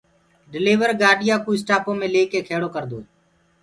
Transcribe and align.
ڊليور 0.51 0.91
گآڏِيآ 1.01 1.35
ڪو 1.43 1.49
اسٽآپو 1.55 1.91
مي 1.99 2.07
ليڪي 2.13 2.39
کيڙو 2.47 2.69
ڪردوئي 2.75 3.03